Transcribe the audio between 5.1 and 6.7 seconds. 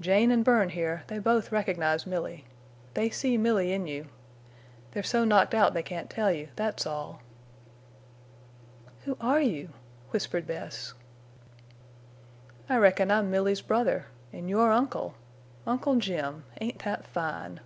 knocked out they can't tell you,